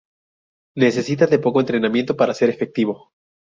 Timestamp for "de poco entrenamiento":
1.27-2.17